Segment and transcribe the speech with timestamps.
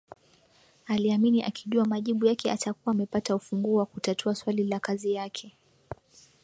[0.85, 5.57] Aliamini akijua majibu yake atakuwa amepata ufunguo wa kutatua swali la kazi yake